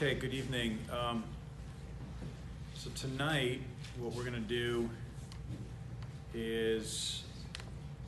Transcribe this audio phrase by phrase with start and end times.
[0.00, 0.78] Okay, good evening.
[0.92, 1.24] Um,
[2.76, 3.60] So tonight,
[3.98, 4.88] what we're gonna do
[6.32, 7.24] is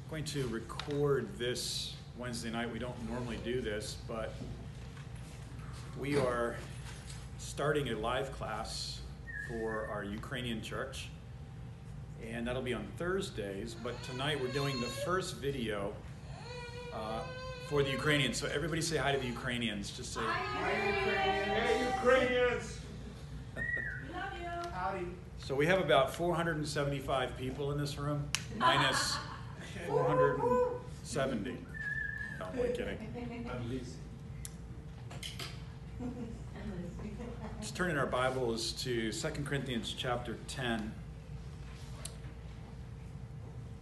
[0.09, 2.73] going to record this Wednesday night.
[2.73, 4.35] We don't normally do this, but
[5.99, 6.55] we are
[7.39, 9.01] starting a live class
[9.49, 11.09] for our Ukrainian church.
[12.25, 15.93] And that'll be on Thursdays, but tonight we're doing the first video
[16.95, 17.23] uh,
[17.71, 18.37] for the Ukrainians.
[18.37, 19.93] So everybody say hi to the Ukrainians.
[19.93, 21.47] Just say, hi, Ukrainians.
[21.47, 22.79] Hey, Ukrainians!
[23.57, 24.71] Love you.
[24.73, 25.07] Howdy.
[25.39, 28.29] So we have about 475 people in this room,
[28.59, 29.17] minus
[29.87, 31.51] 470.
[32.41, 32.99] No, I'm only kidding.
[33.55, 33.95] I'm Lisa.
[37.57, 40.93] Let's turn in our Bibles to 2 Corinthians chapter 10.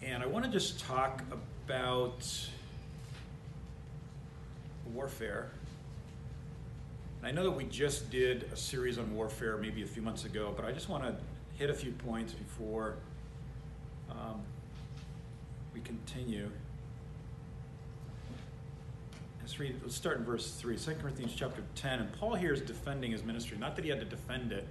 [0.03, 2.27] And I want to just talk about
[4.95, 5.51] warfare.
[7.19, 10.25] And I know that we just did a series on warfare maybe a few months
[10.25, 11.17] ago, but I just want to
[11.59, 12.95] hit a few points before
[14.11, 14.41] um,
[15.75, 16.49] we continue.
[19.41, 22.01] Let's read, let's start in verse 3, 2 Corinthians chapter 10.
[22.01, 23.57] And Paul here is defending his ministry.
[23.59, 24.69] Not that he had to defend it,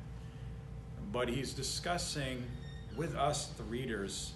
[1.12, 2.44] but he's discussing
[2.96, 4.34] with us, the readers,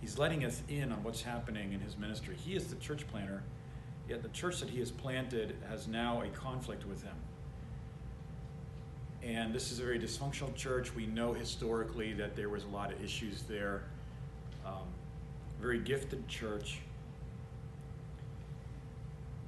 [0.00, 2.36] he's letting us in on what's happening in his ministry.
[2.36, 3.42] He is the church planter,
[4.08, 7.14] yet the church that he has planted has now a conflict with him.
[9.22, 10.94] And this is a very dysfunctional church.
[10.94, 13.82] We know historically that there was a lot of issues there.
[14.64, 14.86] Um,
[15.60, 16.78] very gifted church.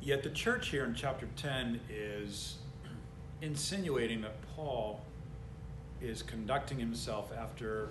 [0.02, 2.56] Yet the church here in chapter 10 is
[3.42, 5.00] insinuating that Paul
[6.02, 7.90] is conducting himself after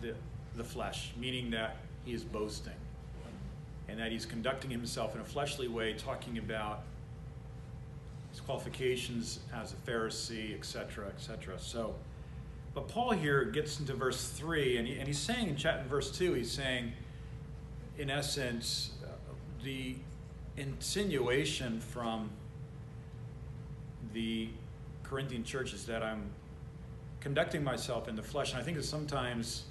[0.00, 0.14] the,
[0.56, 2.72] the flesh, meaning that he is boasting.
[3.88, 6.84] And that he's conducting himself in a fleshly way, talking about
[8.30, 11.58] his qualifications as a Pharisee, etc., etc.
[11.58, 11.94] So,
[12.74, 16.10] but Paul here gets into verse 3, and, he, and he's saying in, chapter verse
[16.10, 16.92] 2, he's saying,
[17.98, 19.08] in essence, uh,
[19.62, 19.96] the
[20.56, 22.30] insinuation from
[24.12, 24.48] the
[25.04, 26.30] Corinthian church is that I'm
[27.20, 29.64] conducting myself in the flesh, and I think that sometimes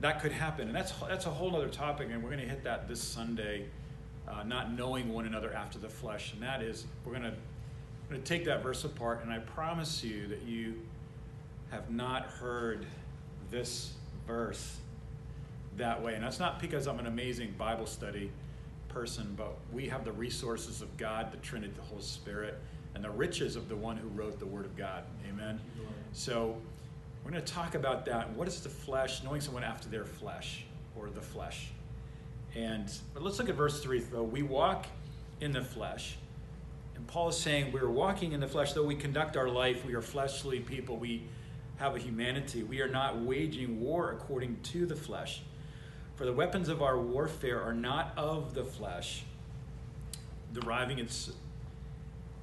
[0.00, 2.64] that could happen, and that's that's a whole other topic, and we're going to hit
[2.64, 3.66] that this Sunday,
[4.28, 7.34] uh, not knowing one another after the flesh, and that is we're going to
[8.08, 10.74] going to take that verse apart, and I promise you that you
[11.70, 12.86] have not heard
[13.50, 13.92] this
[14.26, 14.78] verse
[15.76, 18.30] that way, and that's not because I'm an amazing Bible study
[18.88, 22.58] person, but we have the resources of God, the Trinity, the Holy Spirit,
[22.94, 25.04] and the riches of the one who wrote the Word of God.
[25.28, 25.60] Amen.
[26.12, 26.56] So
[27.24, 28.30] we're going to talk about that.
[28.34, 29.22] What is the flesh?
[29.22, 30.64] Knowing someone after their flesh
[30.96, 31.70] or the flesh.
[32.54, 34.00] And but let's look at verse three.
[34.00, 34.86] Though we walk
[35.40, 36.16] in the flesh,
[36.94, 38.72] and Paul is saying we're walking in the flesh.
[38.72, 40.96] Though we conduct our life, we are fleshly people.
[40.96, 41.24] We
[41.76, 42.62] have a humanity.
[42.62, 45.42] We are not waging war according to the flesh.
[46.16, 49.22] For the weapons of our warfare are not of the flesh,
[50.52, 51.30] deriving its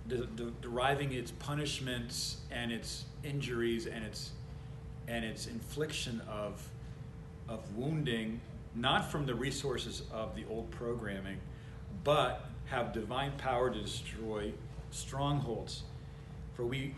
[0.07, 4.31] de- de- deriving its punishments and its injuries and its
[5.07, 6.67] and its infliction of
[7.47, 8.39] of wounding
[8.73, 11.37] not from the resources of the old programming,
[12.03, 14.51] but have divine power to destroy
[14.91, 15.83] strongholds.
[16.55, 16.93] For we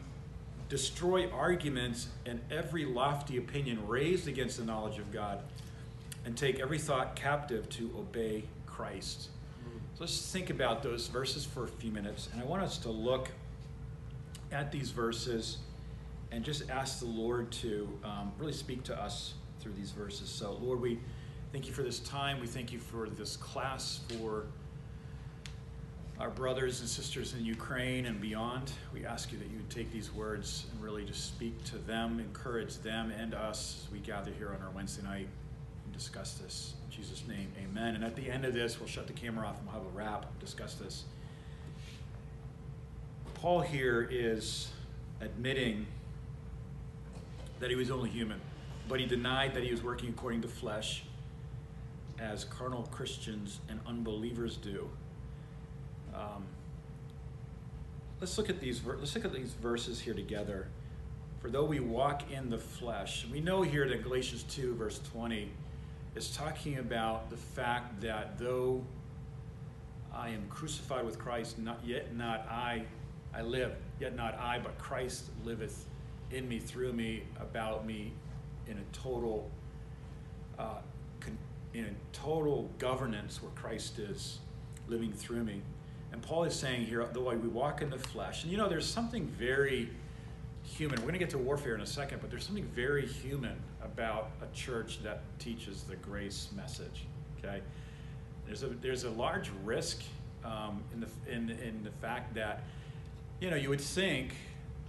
[0.69, 5.43] destroy arguments and every lofty opinion raised against the knowledge of God
[6.25, 9.29] and take every thought captive to obey Christ.
[9.95, 12.29] So let's think about those verses for a few minutes.
[12.31, 13.29] And I want us to look
[14.51, 15.57] at these verses
[16.31, 20.29] and just ask the Lord to um, really speak to us through these verses.
[20.29, 20.99] So, Lord, we
[21.51, 22.39] thank you for this time.
[22.39, 24.45] We thank you for this class, for
[26.19, 28.71] our brothers and sisters in Ukraine and beyond.
[28.93, 32.19] We ask you that you would take these words and really just speak to them,
[32.19, 35.27] encourage them and us as we gather here on our Wednesday night
[35.85, 36.73] and discuss this.
[36.85, 37.95] In Jesus' name, amen.
[37.95, 39.97] And at the end of this, we'll shut the camera off and we'll have a
[39.97, 41.03] wrap discuss this.
[43.35, 44.69] Paul here is
[45.21, 45.85] admitting
[47.59, 48.39] that he was only human,
[48.87, 51.03] but he denied that he was working according to flesh,
[52.19, 54.89] as carnal Christians and unbelievers do.
[56.13, 56.45] Um,
[58.19, 58.81] let's look at these.
[58.83, 60.67] Let's look at these verses here together.
[61.39, 65.51] For though we walk in the flesh, we know here that Galatians two verse twenty
[66.15, 68.83] is talking about the fact that though
[70.11, 72.83] I am crucified with Christ, not yet not I,
[73.35, 75.85] I live, yet not I, but Christ liveth
[76.31, 78.13] in me, through me, about me,
[78.67, 79.49] in a total,
[80.59, 80.79] uh,
[81.19, 81.37] con-
[81.73, 84.39] in a total governance where Christ is
[84.87, 85.61] living through me.
[86.11, 88.69] And Paul is saying here, the way we walk in the flesh, and you know,
[88.69, 89.89] there's something very
[90.63, 90.97] human.
[90.97, 94.31] We're going to get to warfare in a second, but there's something very human about
[94.41, 97.05] a church that teaches the grace message.
[97.39, 97.61] Okay,
[98.45, 100.01] there's a there's a large risk
[100.43, 102.63] um, in the in in the fact that
[103.39, 104.33] you know you would think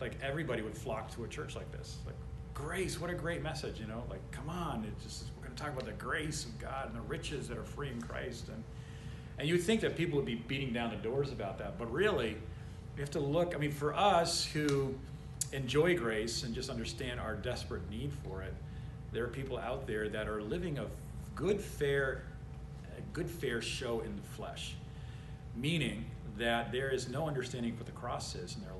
[0.01, 2.15] like everybody would flock to a church like this, like
[2.55, 3.01] grace.
[3.01, 4.03] What a great message, you know.
[4.11, 6.97] Like, come on, it's just we're going to talk about the grace of God and
[6.97, 8.63] the riches that are free in Christ, and
[9.39, 11.91] and you would think that people would be beating down the doors about that, but
[11.93, 12.37] really,
[12.97, 13.55] we have to look.
[13.55, 14.95] I mean, for us who
[15.53, 18.53] enjoy grace and just understand our desperate need for it,
[19.13, 20.87] there are people out there that are living a
[21.37, 22.25] good, fair,
[22.97, 24.75] a good, fair show in the flesh,
[25.55, 26.05] meaning
[26.37, 28.78] that there is no understanding of what the cross is in their life,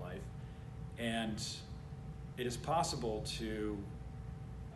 [0.99, 1.45] and
[2.37, 3.77] it is possible to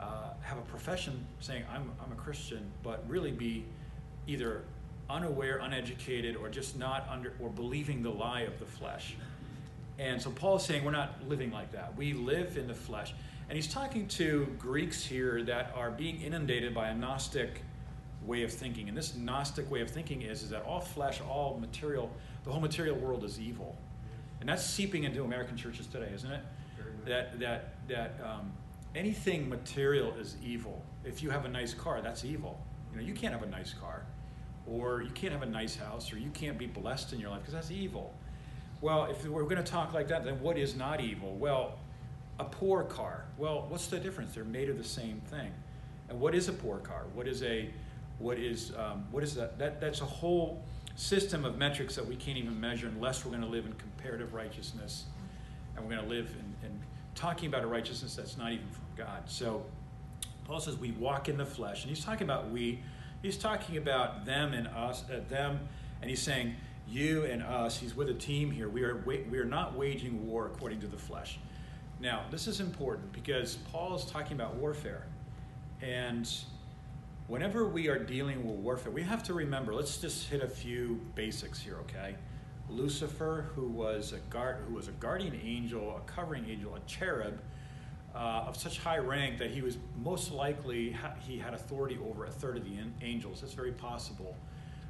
[0.00, 3.64] uh, have a profession saying I'm, I'm a Christian, but really be
[4.26, 4.62] either
[5.08, 9.16] unaware, uneducated, or just not under or believing the lie of the flesh.
[9.98, 11.96] And so Paul is saying we're not living like that.
[11.96, 13.14] We live in the flesh.
[13.48, 17.62] And he's talking to Greeks here that are being inundated by a Gnostic
[18.24, 18.88] way of thinking.
[18.88, 22.10] And this Gnostic way of thinking is, is that all flesh, all material,
[22.44, 23.76] the whole material world is evil.
[24.42, 26.40] And that's seeping into American churches today, isn't it?
[27.06, 28.50] That, that, that um,
[28.92, 30.82] anything material is evil.
[31.04, 32.60] If you have a nice car, that's evil.
[32.90, 34.02] You know, you can't have a nice car,
[34.66, 37.42] or you can't have a nice house, or you can't be blessed in your life
[37.42, 38.12] because that's evil.
[38.80, 41.36] Well, if we're going to talk like that, then what is not evil?
[41.36, 41.78] Well,
[42.40, 43.26] a poor car.
[43.38, 44.34] Well, what's the difference?
[44.34, 45.52] They're made of the same thing.
[46.08, 47.04] And what is a poor car?
[47.14, 47.70] What is a
[48.18, 49.56] what is um, what is that?
[49.60, 53.42] That that's a whole system of metrics that we can't even measure unless we're going
[53.42, 55.04] to live in comparative righteousness,
[55.74, 56.80] and we're going to live in, in
[57.14, 59.22] talking about a righteousness that's not even from God.
[59.26, 59.64] So
[60.44, 62.80] Paul says we walk in the flesh, and he's talking about we.
[63.22, 65.60] He's talking about them and us, uh, them,
[66.00, 66.56] and he's saying
[66.88, 68.68] you and us, he's with a team here.
[68.68, 71.38] We are, we are not waging war according to the flesh.
[72.00, 75.06] Now, this is important because Paul is talking about warfare.
[75.80, 76.28] And
[77.32, 81.00] whenever we are dealing with warfare, we have to remember, let's just hit a few
[81.14, 82.14] basics here, okay?
[82.68, 87.40] Lucifer, who was a guard, who was a guardian angel, a covering angel, a cherub,
[88.14, 92.26] uh, of such high rank that he was most likely ha- he had authority over
[92.26, 93.42] a third of the angels.
[93.42, 94.36] It's very possible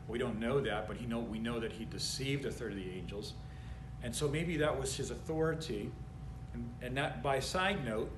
[0.09, 2.79] we don't know that, but he know, we know that he deceived a third of
[2.79, 3.35] the angels.
[4.03, 5.93] And so maybe that was his authority.
[6.55, 8.11] And, and that, by side note,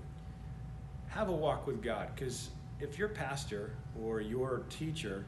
[1.09, 2.09] have a walk with God.
[2.15, 2.49] Because
[2.81, 5.25] if your pastor or your teacher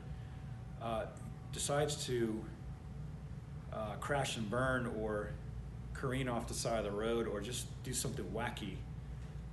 [0.82, 1.06] uh,
[1.52, 2.42] decides to
[3.72, 5.30] uh, crash and burn or
[5.94, 8.76] careen off the side of the road or just do something wacky,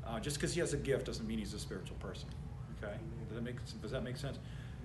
[0.05, 2.27] uh, just because he has a gift doesn't mean he's a spiritual person.
[2.81, 2.93] Okay?
[3.27, 4.37] Does that make, does that make sense?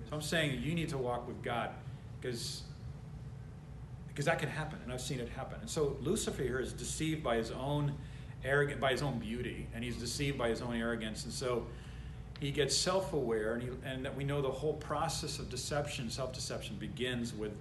[0.09, 1.71] So I'm saying you need to walk with God
[2.19, 2.63] because
[4.07, 5.59] because that can happen, and I've seen it happen.
[5.61, 7.93] And so Lucifer here is deceived by his own
[8.43, 11.67] arrogant, by his own beauty, and he's deceived by his own arrogance, and so
[12.39, 16.77] he gets self-aware, and, he, and that we know the whole process of deception, self-deception,
[16.77, 17.53] begins with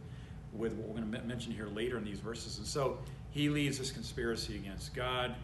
[0.54, 2.56] with what we're going to mention here later in these verses.
[2.56, 2.96] And so
[3.30, 5.34] he leads this conspiracy against God.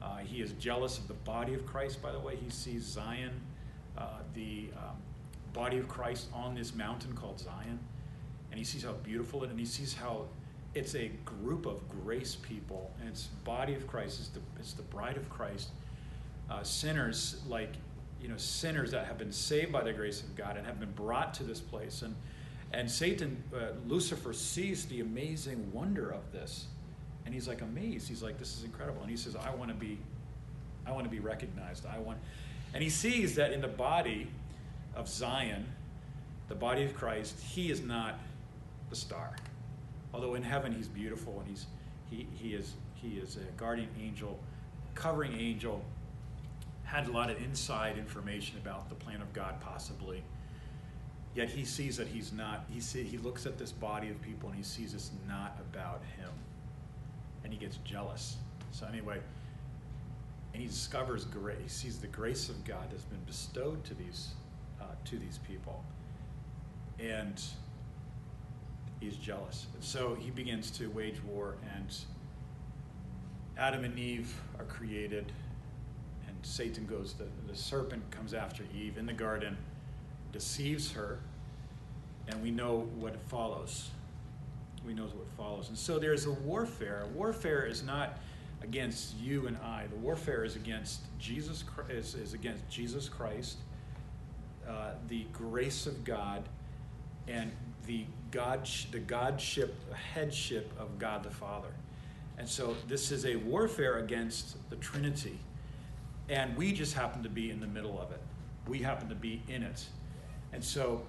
[0.00, 2.00] Uh, he is jealous of the body of Christ.
[2.00, 3.32] By the way, he sees Zion,
[3.98, 4.96] uh, the um,
[5.52, 7.78] body of Christ, on this mountain called Zion
[8.54, 10.26] and he sees how beautiful it and he sees how
[10.76, 14.82] it's a group of grace people and it's body of christ it's the, it's the
[14.82, 15.70] bride of christ
[16.48, 17.72] uh, sinners like
[18.24, 20.92] you know sinners that have been saved by the grace of god and have been
[20.92, 22.00] brought to this place.
[22.00, 22.16] And
[22.72, 26.66] and satan uh, lucifer sees the amazing wonder of this.
[27.26, 28.08] And he's like amazed.
[28.08, 29.02] He's like this is incredible.
[29.02, 29.98] And he says i want to be
[30.86, 31.84] i want to be recognized.
[31.84, 32.18] I want
[32.72, 34.28] and he sees that in the body
[34.96, 35.66] of zion
[36.48, 38.18] the body of christ he is not
[38.88, 39.36] the star.
[40.14, 41.66] Although in heaven he's beautiful and he's
[42.08, 44.38] he, he is he is a guardian angel,
[44.94, 45.84] covering angel,
[46.84, 50.22] had a lot of inside information about the plan of God possibly.
[51.34, 54.48] Yet he sees that he's not, he see, he looks at this body of people
[54.48, 56.30] and he sees it's not about him.
[57.42, 58.36] And he gets jealous.
[58.70, 59.18] So anyway,
[60.52, 61.58] and he discovers grace.
[61.62, 64.30] He sees the grace of God that's been bestowed to these
[64.80, 65.84] uh, to these people.
[67.00, 67.42] And
[69.00, 69.66] he's jealous.
[69.74, 71.94] And so he begins to wage war, and
[73.58, 75.32] Adam and Eve are created,
[76.44, 79.56] Satan goes, the, the serpent comes after Eve in the garden,
[80.32, 81.18] deceives her,
[82.28, 83.90] and we know what follows.
[84.86, 85.68] We know what follows.
[85.68, 87.06] And so there's a warfare.
[87.14, 88.18] Warfare is not
[88.62, 89.86] against you and I.
[89.88, 93.58] The warfare is against Jesus is, is against Jesus Christ,
[94.68, 96.42] uh, the grace of God,
[97.28, 97.52] and
[97.86, 101.72] the God, the Godship, headship of God the Father.
[102.36, 105.38] And so this is a warfare against the Trinity.
[106.28, 108.20] And we just happen to be in the middle of it.
[108.66, 109.84] We happen to be in it.
[110.52, 111.02] And so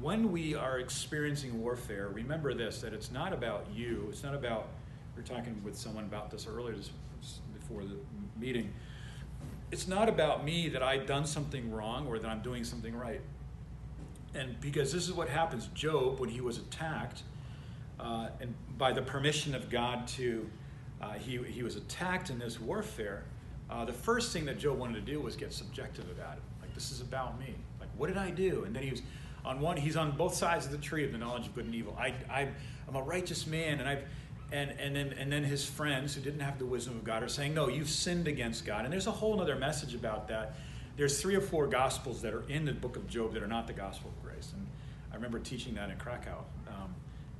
[0.00, 4.08] when we are experiencing warfare, remember this that it's not about you.
[4.10, 4.68] It's not about,
[5.14, 6.90] we are talking with someone about this earlier this,
[7.54, 7.96] before the
[8.38, 8.72] meeting.
[9.70, 13.20] It's not about me that I've done something wrong or that I'm doing something right.
[14.34, 17.22] And because this is what happens, Job, when he was attacked,
[17.98, 20.48] uh, and by the permission of God to,
[21.00, 23.24] uh, he, he was attacked in this warfare,
[23.70, 26.42] uh, the first thing that Job wanted to do was get subjective about it.
[26.60, 27.54] Like, this is about me.
[27.80, 28.64] Like, what did I do?
[28.64, 29.02] And then he was
[29.44, 31.74] on one, he's on both sides of the tree of the knowledge of good and
[31.74, 31.96] evil.
[31.98, 32.48] I, I,
[32.88, 34.02] I'm a righteous man, and I've,
[34.52, 37.28] and, and then and then his friends who didn't have the wisdom of God are
[37.28, 38.84] saying, no, you've sinned against God.
[38.84, 40.56] And there's a whole other message about that.
[40.96, 43.66] There's three or four gospels that are in the book of Job that are not
[43.66, 44.52] the gospel of grace.
[44.54, 44.66] And
[45.12, 46.94] I remember teaching that in Krakow um,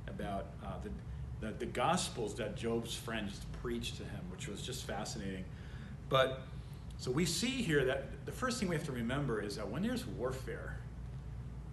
[0.07, 4.85] about uh, the, the, the gospels that Job's friends preached to him, which was just
[4.85, 5.45] fascinating.
[6.09, 6.41] But
[6.97, 9.83] so we see here that the first thing we have to remember is that when
[9.83, 10.77] there's warfare,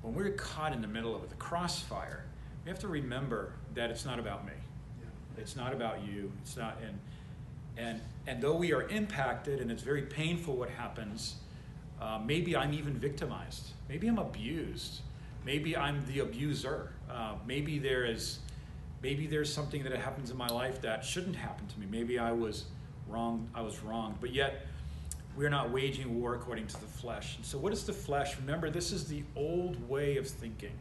[0.02, 2.24] when we're caught in the middle of the crossfire,
[2.64, 4.52] we have to remember that it's not about me.
[5.00, 5.42] Yeah.
[5.42, 6.30] It's not about you.
[6.42, 6.98] It's not and
[7.76, 11.36] and and though we are impacted and it's very painful what happens,
[12.00, 13.70] uh, maybe I'm even victimized.
[13.88, 15.00] Maybe I'm abused.
[15.44, 16.92] Maybe I'm the abuser.
[17.10, 18.40] Uh, maybe there is
[19.02, 21.86] maybe there's something that happens in my life that shouldn't happen to me.
[21.90, 22.64] Maybe I was
[23.08, 24.16] wrong, I was wrong.
[24.20, 24.66] But yet,
[25.36, 27.36] we're not waging war according to the flesh.
[27.36, 28.36] And so, what is the flesh?
[28.38, 30.72] Remember, this is the old way of thinking.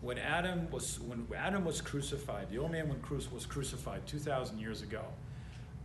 [0.00, 3.02] When Adam was when Adam was crucified, the old man when
[3.32, 5.04] was crucified two thousand years ago,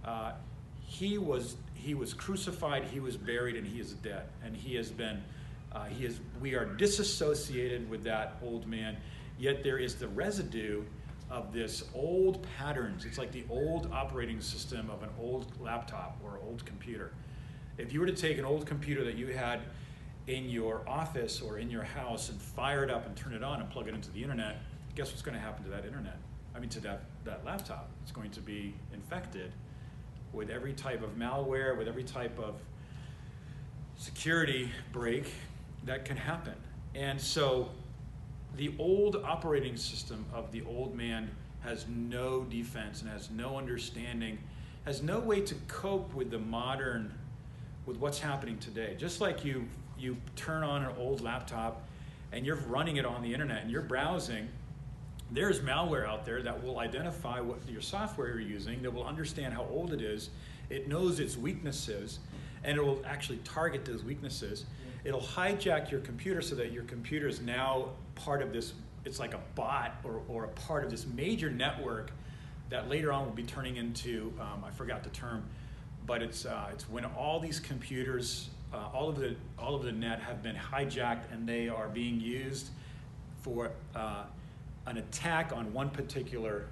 [0.05, 0.34] uh,
[0.79, 4.24] he was he was crucified, he was buried, and he is dead.
[4.44, 5.22] And he has been
[5.74, 8.96] uh, he is we are disassociated with that old man.
[9.38, 10.84] Yet there is the residue
[11.29, 13.05] of this old patterns.
[13.05, 17.12] It's like the old operating system of an old laptop or old computer.
[17.77, 19.62] If you were to take an old computer that you had
[20.27, 23.60] in your office or in your house and fire it up and turn it on
[23.60, 24.58] and plug it into the internet,
[24.96, 26.17] guess what's going to happen to that internet?
[26.55, 27.89] I mean, to that, that laptop.
[28.03, 29.51] It's going to be infected
[30.32, 32.55] with every type of malware, with every type of
[33.98, 35.25] security break
[35.84, 36.55] that can happen.
[36.94, 37.70] And so
[38.58, 41.30] the old operating system of the old man
[41.64, 44.38] has no defense and has no understanding,
[44.86, 47.14] has no way to cope with the modern,
[47.86, 48.96] with what's happening today.
[48.98, 49.66] Just like you,
[49.98, 51.88] you turn on an old laptop
[52.32, 54.48] and you're running it on the internet and you're browsing,
[55.32, 59.54] there's malware out there that will identify what your software you're using, that will understand
[59.54, 60.30] how old it is,
[60.70, 62.20] it knows its weaknesses,
[62.64, 64.66] and it will actually target those weaknesses.
[65.04, 69.34] It'll hijack your computer so that your computer is now part of this it's like
[69.34, 72.12] a bot or, or a part of this major network
[72.70, 75.44] that later on will be turning into um, i forgot the term
[76.08, 79.92] but it's, uh, it's when all these computers uh, all of the all of the
[79.92, 82.70] net have been hijacked and they are being used
[83.42, 84.24] for uh,
[84.88, 86.68] an attack on one particular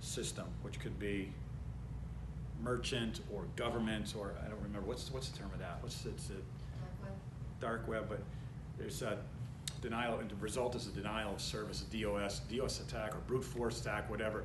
[0.00, 1.32] system which could be
[2.62, 5.78] merchant or government or i don't remember what's what's the term of that?
[5.80, 6.44] What's it's it,
[7.60, 8.20] dark web, but
[8.78, 9.18] there's a
[9.84, 13.44] denial, and the result is a denial of service, a DOS, DOS attack or brute
[13.44, 14.44] force attack, whatever.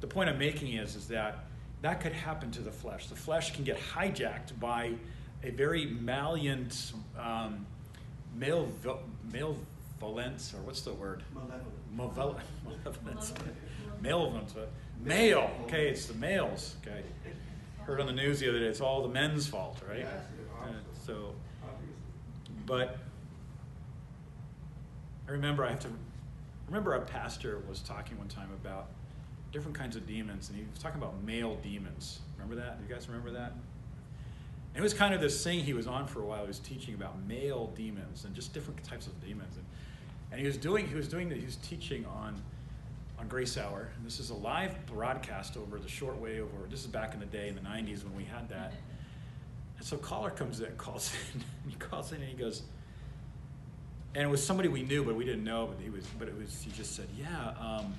[0.00, 1.44] The point I'm making is, is that
[1.82, 3.08] that could happen to the flesh.
[3.08, 4.92] The flesh can get hijacked by
[5.42, 7.66] a very malignant um,
[8.34, 8.68] male,
[9.32, 11.22] malevolence, or what's the word?
[11.94, 12.38] Malevolent.
[12.84, 13.34] Malevolence.
[14.00, 14.54] Malevolence.
[15.04, 15.50] Male.
[15.64, 16.76] Okay, it's the males.
[16.82, 17.02] Okay.
[17.84, 20.04] Heard on the news the other day, it's all the men's fault, right?
[20.04, 20.66] Uh,
[21.06, 21.34] so
[22.66, 22.98] but
[25.28, 25.88] I remember I have to
[26.68, 28.88] remember a pastor was talking one time about
[29.52, 32.20] different kinds of demons, and he was talking about male demons.
[32.36, 32.78] Remember that?
[32.78, 33.52] Do you guys remember that?
[33.52, 36.42] And it was kind of this thing he was on for a while.
[36.42, 39.56] He was teaching about male demons and just different types of demons.
[39.56, 39.64] And,
[40.32, 42.40] and he was doing he was doing he was teaching on
[43.18, 43.88] on Grace Hour.
[43.96, 47.26] And this is a live broadcast over the shortwave over this is back in the
[47.26, 48.74] day in the 90s when we had that.
[49.78, 52.62] And so caller comes in, calls in, and he calls in and he goes,
[54.14, 55.66] and it was somebody we knew, but we didn't know.
[55.66, 56.62] But he was, but it was.
[56.62, 57.94] He just said, "Yeah, um,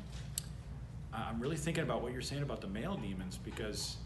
[1.14, 3.98] I'm really thinking about what you're saying about the mail demons because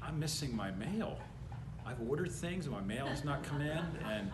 [0.00, 1.18] I'm missing my mail.
[1.84, 4.30] I've ordered things and my mail has not come in, and,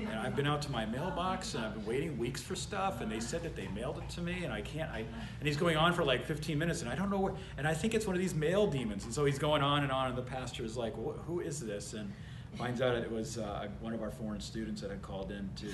[0.00, 3.10] and I've been out to my mailbox and I've been waiting weeks for stuff, and
[3.10, 4.90] they said that they mailed it to me, and I can't.
[4.90, 7.34] I and he's going on for like 15 minutes, and I don't know where.
[7.56, 9.92] And I think it's one of these mail demons, and so he's going on and
[9.92, 12.12] on, and the pastor is like, "Who is this?" and
[12.56, 15.70] finds out it was uh, one of our foreign students that had called in to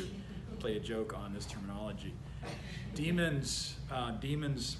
[0.64, 2.14] play a joke on this terminology.
[2.94, 4.78] Demons, uh, demons,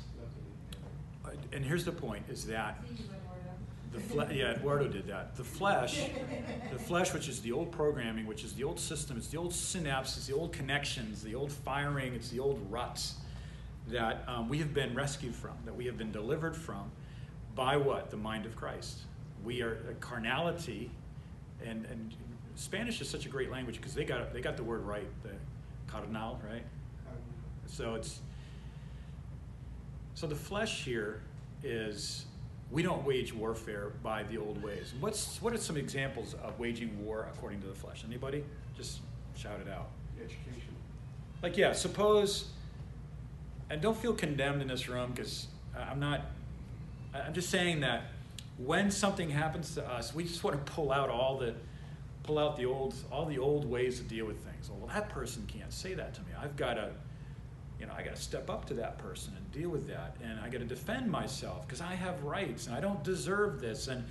[1.27, 2.83] uh, and here's the point: is that
[3.93, 5.37] the fle- yeah, Eduardo did that.
[5.37, 6.09] The flesh,
[6.73, 9.53] the flesh, which is the old programming, which is the old system, it's the old
[9.53, 13.17] synapses, the old connections, the old firing, it's the old ruts
[13.89, 16.91] that um, we have been rescued from, that we have been delivered from,
[17.55, 18.09] by what?
[18.09, 19.01] The mind of Christ.
[19.45, 20.91] We are a carnality,
[21.63, 22.15] and and
[22.55, 25.33] Spanish is such a great language because they got they got the word right, the
[25.95, 26.63] carnal, right?
[27.67, 28.21] So it's
[30.15, 31.21] so the flesh here
[31.63, 32.27] is
[32.71, 34.93] we don't wage warfare by the old ways.
[35.01, 38.05] What's what are some examples of waging war according to the flesh?
[38.07, 38.45] Anybody?
[38.77, 39.01] Just
[39.37, 39.89] shout it out.
[40.19, 40.75] Education.
[41.43, 42.51] Like yeah, suppose
[43.71, 46.27] and don't feel condemned in this room because I'm not
[47.15, 48.05] I'm just saying that
[48.59, 51.55] when something happens to us, we just want to pull out all the
[52.25, 54.69] pull out the old all the old ways to deal with things.
[54.69, 56.29] Well, that person can't say that to me.
[56.41, 56.91] I've got to
[57.79, 60.39] you know, I got to step up to that person and deal with that, and
[60.41, 64.05] I got to defend myself because I have rights and I don't deserve this, and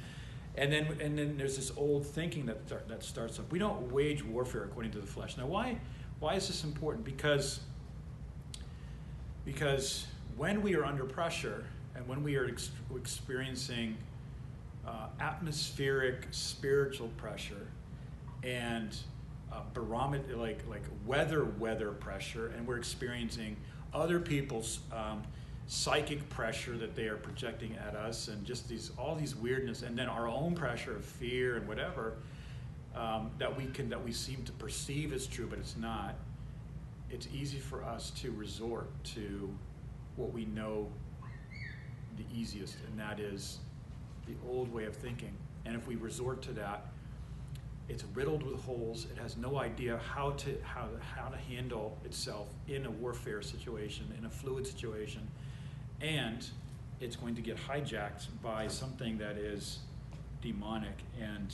[0.56, 3.52] and then and then there's this old thinking that that starts up.
[3.52, 5.38] We don't wage warfare according to the flesh.
[5.38, 5.80] Now, why
[6.20, 7.06] why is this important?
[7.06, 7.62] Because
[9.46, 11.66] because when we are under pressure
[11.96, 13.98] and when we are ex- experiencing
[14.88, 17.68] uh, atmospheric spiritual pressure
[18.44, 18.96] and
[19.52, 23.56] uh, barometer, like like weather weather pressure, and we're experiencing
[23.94, 25.24] other people's um,
[25.68, 29.98] psychic pressure that they are projecting at us, and just these all these weirdness, and
[29.98, 32.16] then our own pressure of fear and whatever
[32.96, 36.16] um, that we can that we seem to perceive as true, but it's not.
[37.10, 39.54] It's easy for us to resort to
[40.16, 40.88] what we know
[42.18, 43.60] the easiest, and that is
[44.28, 45.34] the old way of thinking.
[45.66, 46.88] And if we resort to that,
[47.90, 49.08] it's riddled with holes.
[49.12, 54.14] It has no idea how to how how to handle itself in a warfare situation,
[54.18, 55.28] in a fluid situation,
[56.02, 56.46] and
[57.00, 59.80] it's going to get hijacked by something that is
[60.42, 60.98] demonic.
[61.20, 61.54] And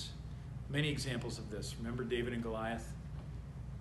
[0.70, 1.76] many examples of this.
[1.80, 2.94] Remember David and Goliath?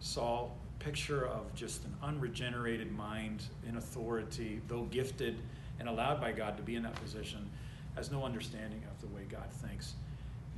[0.00, 5.38] Saul, picture of just an unregenerated mind in authority, though gifted
[5.80, 7.50] and allowed by God to be in that position,
[7.94, 9.94] has no understanding of the way God thinks.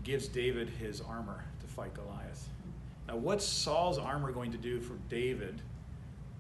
[0.04, 2.48] Gives David his armor fight Goliath.
[3.08, 5.60] Now, what's Saul's armor going to do for David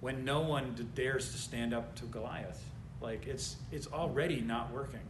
[0.00, 2.62] when no one dares to stand up to Goliath?
[3.00, 5.00] Like it's it's already not working.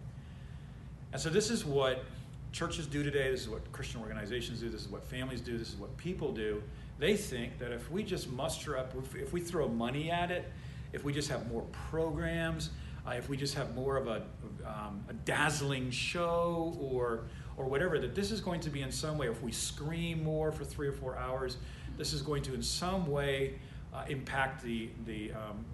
[1.13, 2.05] And so this is what
[2.53, 5.69] churches do today, this is what Christian organizations do, this is what families do, this
[5.69, 6.63] is what people do.
[6.99, 10.51] They think that if we just muster up, if we throw money at it,
[10.93, 12.71] if we just have more programs,
[13.07, 14.23] uh, if we just have more of a,
[14.67, 17.25] um, a dazzling show or
[17.61, 20.51] or whatever, that this is going to be in some way, if we scream more
[20.51, 21.59] for three or four hours,
[21.99, 23.55] this is going to in some way
[23.93, 25.65] uh, impact the, the, um,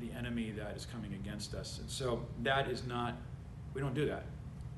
[0.00, 1.78] the enemy that is coming against us.
[1.78, 3.14] And so that is not,
[3.72, 4.24] we don't do that,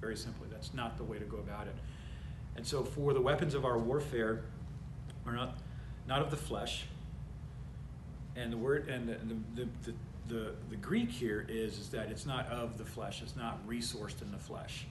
[0.02, 0.48] very simply.
[0.50, 1.74] That's not the way to go about it.
[2.56, 4.42] And so for the weapons of our warfare
[5.24, 5.58] are not,
[6.06, 6.84] not of the flesh,
[8.36, 9.16] and the word and the,
[9.54, 9.94] the, the,
[10.28, 14.20] the, the Greek here is, is that it's not of the flesh, it's not resourced
[14.20, 14.86] in the flesh.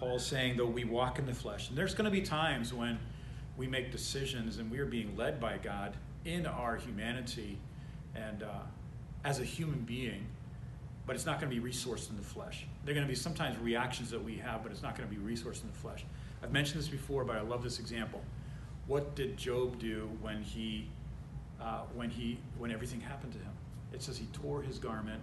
[0.00, 2.72] Paul is saying, though we walk in the flesh, and there's going to be times
[2.72, 2.98] when
[3.58, 7.58] we make decisions and we are being led by God in our humanity
[8.14, 8.62] and uh,
[9.26, 10.26] as a human being,
[11.06, 12.66] but it's not going to be resourced in the flesh.
[12.82, 15.14] There are going to be sometimes reactions that we have, but it's not going to
[15.14, 16.06] be resourced in the flesh.
[16.42, 18.22] I've mentioned this before, but I love this example.
[18.86, 20.88] What did Job do when he,
[21.60, 23.52] uh, when he, when everything happened to him?
[23.92, 25.20] It says he tore his garment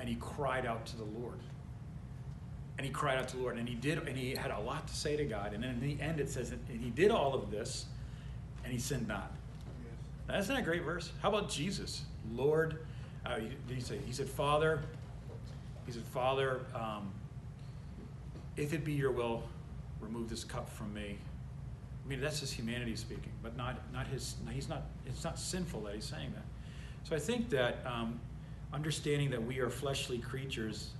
[0.00, 1.38] and he cried out to the Lord
[2.78, 4.86] and he cried out to the Lord, and he did, and he had a lot
[4.88, 5.54] to say to God.
[5.54, 7.86] And then in the end, it says, and he did all of this,
[8.64, 9.32] and he sinned not.
[10.28, 10.44] Yes.
[10.44, 11.12] Isn't that a great verse?
[11.22, 12.84] How about Jesus, Lord?
[13.24, 13.98] Uh, he, did he say?
[14.04, 14.82] He said, Father.
[15.86, 17.12] He said, Father, um,
[18.56, 19.44] if it be your will,
[20.00, 21.16] remove this cup from me.
[22.04, 24.36] I mean, that's his humanity speaking, but not not his.
[24.50, 24.82] He's not.
[25.06, 26.44] It's not sinful that he's saying that.
[27.08, 28.20] So I think that um,
[28.72, 30.90] understanding that we are fleshly creatures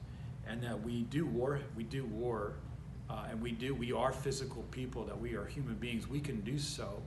[0.48, 2.54] and that we do war, we do war,
[3.09, 6.09] uh, and we do, we are physical people, that we are human beings.
[6.09, 7.02] We can do so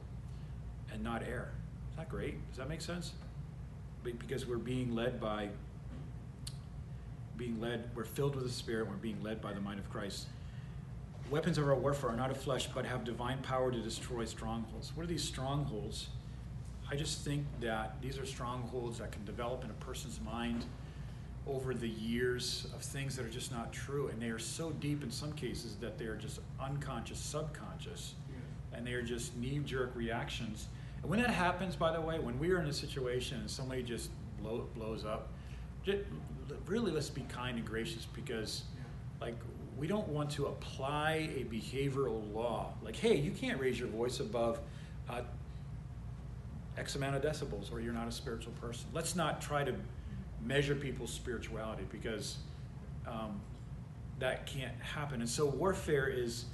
[0.92, 1.52] and not err.
[1.92, 2.36] Is that great?
[2.50, 3.14] Does that make sense?
[4.04, 5.50] Because we're being led by,
[7.38, 10.28] being led, we're filled with the Spirit, we're being led by the mind of Christ.
[11.30, 14.92] Weapons of our warfare are not of flesh, but have divine power to destroy strongholds.
[14.96, 16.08] What are these strongholds?
[16.90, 20.66] I just think that these are strongholds that can develop in a person's mind
[21.50, 24.08] over the years of things that are just not true.
[24.08, 28.16] And they are so deep in some cases that they are just unconscious, subconscious.
[28.74, 30.68] And they are just knee jerk reactions.
[31.02, 33.84] And when that happens, by the way, when we are in a situation and somebody
[33.84, 35.30] just blow, blows up,
[35.84, 36.00] just,
[36.66, 38.64] really let's be kind and gracious because,
[39.22, 39.36] like,
[39.78, 42.74] we don't want to apply a behavioral law.
[42.84, 44.60] Like, hey, you can't raise your voice above
[45.10, 45.22] uh,
[46.78, 48.88] X amount of decibels or you're not a spiritual person.
[48.94, 49.74] Let's not try to
[50.46, 52.38] measure people's spirituality because
[53.08, 53.40] um,
[54.20, 55.22] that can't happen.
[55.22, 56.46] And so warfare is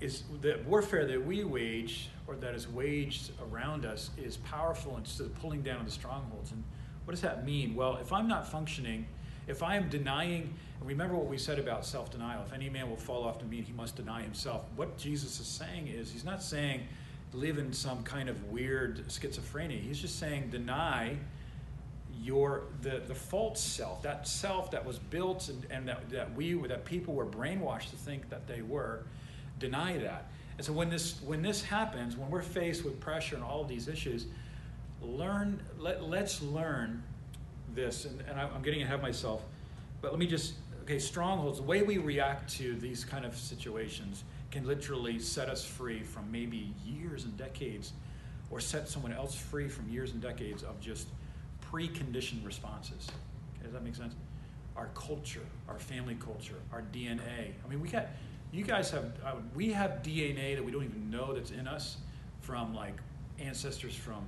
[0.00, 5.26] is the warfare that we wage or that is waged around us is powerful instead
[5.26, 6.50] of pulling down the strongholds.
[6.50, 6.64] And
[7.04, 7.76] what does that mean?
[7.76, 9.06] Well, if I'm not functioning,
[9.46, 12.90] if I am denying, and remember what we said about self denial if any man
[12.90, 14.64] will fall off to me, he must deny himself.
[14.74, 16.82] What Jesus is saying is, he's not saying
[17.32, 19.80] live in some kind of weird schizophrenia.
[19.80, 21.16] He's just saying deny
[22.22, 26.54] your the, the false self, that self that was built and, and that, that we
[26.68, 29.04] that people were brainwashed to think that they were,
[29.58, 30.30] deny that.
[30.58, 33.68] And so when this when this happens, when we're faced with pressure and all of
[33.68, 34.26] these issues,
[35.02, 37.02] learn let, let's learn
[37.74, 39.44] this and, and i'm getting ahead of myself
[40.00, 44.24] but let me just okay strongholds the way we react to these kind of situations
[44.50, 47.92] can literally set us free from maybe years and decades
[48.50, 51.08] or set someone else free from years and decades of just
[51.72, 53.08] preconditioned responses
[53.56, 54.14] okay, does that make sense
[54.76, 58.08] our culture our family culture our dna i mean we got
[58.52, 61.98] you guys have uh, we have dna that we don't even know that's in us
[62.40, 62.96] from like
[63.38, 64.24] ancestors from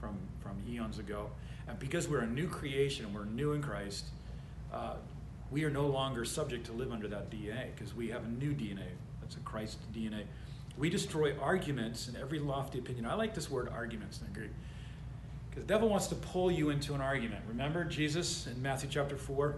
[0.00, 1.30] from from eons ago
[1.68, 4.06] and because we're a new creation and we're new in christ
[4.72, 4.94] uh,
[5.50, 8.52] we are no longer subject to live under that dna because we have a new
[8.52, 8.86] dna
[9.30, 10.24] that's a Christ DNA.
[10.76, 13.06] We destroy arguments and every lofty opinion.
[13.06, 14.50] I like this word arguments in Greek.
[15.50, 17.42] Because the devil wants to pull you into an argument.
[17.48, 19.56] Remember Jesus in Matthew chapter 4?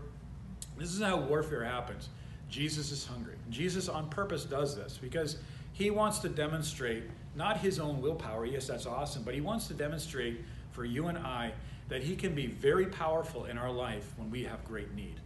[0.79, 2.09] This is how warfare happens.
[2.49, 3.35] Jesus is hungry.
[3.51, 5.37] Jesus on purpose does this because
[5.73, 9.75] he wants to demonstrate not his own willpower, yes, that's awesome, but he wants to
[9.75, 11.53] demonstrate for you and I
[11.89, 15.21] that he can be very powerful in our life when we have great need.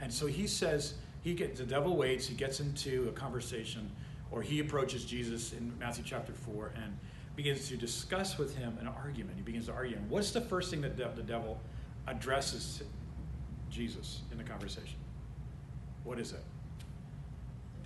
[0.00, 3.90] And so he says, he gets the devil waits he gets into a conversation
[4.30, 6.96] or he approaches jesus in matthew chapter 4 and
[7.42, 9.34] begins to discuss with him an argument.
[9.34, 9.96] He begins to argue.
[9.96, 11.58] And what's the first thing that the devil
[12.06, 12.84] addresses to
[13.74, 14.98] jesus in the conversation?
[16.04, 16.42] What is it?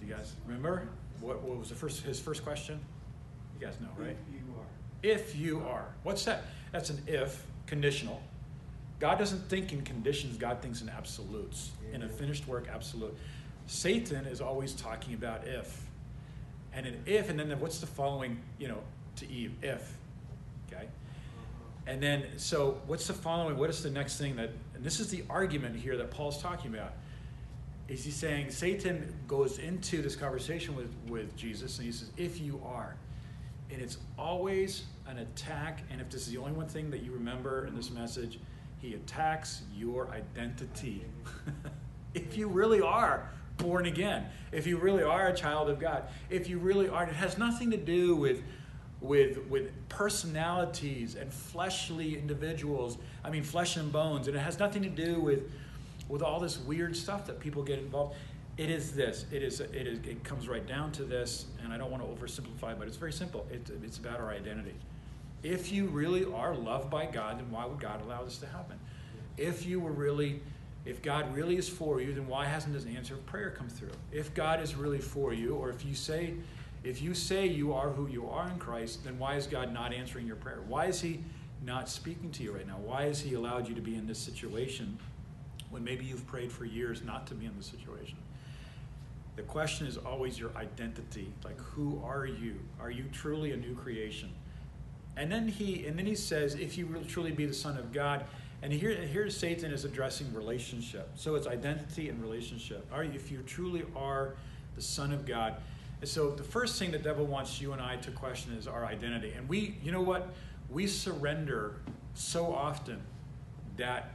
[0.00, 0.88] Do you guys remember?
[1.20, 2.80] What, what was the first his first question?
[3.54, 4.16] You guys know right?
[4.28, 5.14] If you are.
[5.14, 5.86] If you are.
[6.02, 6.42] What's that?
[6.72, 8.20] That's an if conditional.
[8.98, 13.16] God doesn't think in conditions, God thinks in absolutes, in a finished work absolute.
[13.66, 15.80] Satan is always talking about if.
[16.72, 18.80] And an if, and then what's the following, you know,
[19.16, 19.52] to Eve?
[19.62, 19.96] If.
[20.68, 20.86] Okay?
[21.86, 23.56] And then, so what's the following?
[23.56, 26.74] What is the next thing that, and this is the argument here that Paul's talking
[26.74, 26.92] about.
[27.86, 32.40] Is he saying Satan goes into this conversation with, with Jesus and he says, if
[32.40, 32.96] you are.
[33.70, 35.82] And it's always an attack.
[35.90, 38.38] And if this is the only one thing that you remember in this message,
[38.80, 41.04] he attacks your identity.
[42.14, 46.48] if you really are born again, if you really are a child of God, if
[46.48, 48.42] you really are, it has nothing to do with
[49.04, 52.98] with with personalities and fleshly individuals.
[53.22, 55.50] I mean flesh and bones, and it has nothing to do with
[56.08, 58.16] with all this weird stuff that people get involved.
[58.56, 59.26] It is this.
[59.32, 59.60] It is.
[59.60, 59.98] It is.
[60.06, 63.12] It comes right down to this, and I don't want to oversimplify, but it's very
[63.12, 63.46] simple.
[63.50, 64.74] It, it's about our identity.
[65.42, 68.78] If you really are loved by God, then why would God allow this to happen?
[69.36, 70.40] If you were really,
[70.86, 73.90] if God really is for you, then why hasn't His answer of prayer come through?
[74.12, 76.34] If God is really for you, or if you say,
[76.84, 79.92] if you say you are who you are in Christ, then why is God not
[79.92, 80.60] answering your prayer?
[80.66, 81.20] Why is He
[81.64, 82.78] not speaking to you right now?
[82.78, 84.98] Why has He allowed you to be in this situation
[85.70, 88.18] when maybe you've prayed for years not to be in this situation?
[89.36, 91.32] The question is always your identity.
[91.44, 92.60] Like, who are you?
[92.80, 94.30] Are you truly a new creation?
[95.16, 97.92] And then he and then he says, if you will truly be the Son of
[97.92, 98.26] God,
[98.62, 101.10] and here, here Satan is addressing relationship.
[101.16, 102.86] So it's identity and relationship.
[102.92, 104.34] Are you, if you truly are
[104.74, 105.56] the Son of God.
[106.00, 108.84] And so the first thing the devil wants you and I to question is our
[108.84, 109.32] identity.
[109.36, 110.34] And we, you know what?
[110.70, 111.76] We surrender
[112.14, 113.00] so often
[113.76, 114.12] that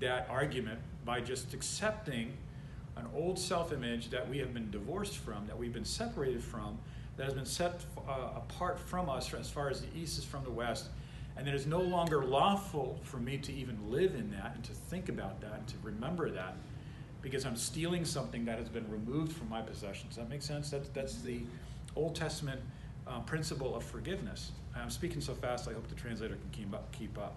[0.00, 2.32] that argument by just accepting
[2.96, 6.78] an old self-image that we have been divorced from, that we've been separated from,
[7.16, 10.42] that has been set uh, apart from us as far as the east is from
[10.44, 10.88] the west,
[11.36, 14.72] and it is no longer lawful for me to even live in that and to
[14.72, 16.54] think about that and to remember that
[17.22, 20.14] because I'm stealing something that has been removed from my possessions.
[20.14, 20.70] Does that make sense?
[20.70, 21.40] That's, that's the
[21.96, 22.60] Old Testament
[23.06, 24.52] uh, principle of forgiveness.
[24.74, 26.90] I'm speaking so fast, I hope the translator can keep up.
[26.92, 27.36] Keep up.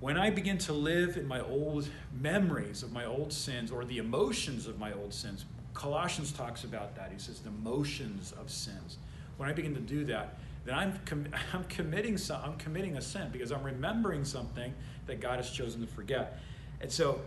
[0.00, 1.88] When I begin to live in my old
[2.20, 6.94] memories of my old sins or the emotions of my old sins, Colossians talks about
[6.96, 7.10] that.
[7.12, 8.98] He says the motions of sins.
[9.38, 13.00] When I begin to do that, then I'm, com- I'm committing some, I'm committing a
[13.00, 14.74] sin because I'm remembering something
[15.06, 16.40] that God has chosen to forget.
[16.80, 17.20] And so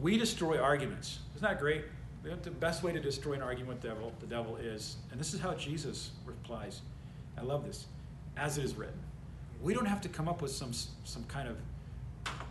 [0.00, 1.18] we destroy arguments.
[1.36, 1.84] Isn't that great?
[2.22, 5.34] The best way to destroy an argument with the devil, the devil is, and this
[5.34, 6.82] is how Jesus replies.
[7.36, 7.86] I love this.
[8.36, 8.98] As it is written.
[9.60, 10.72] We don't have to come up with some
[11.04, 11.56] some kind of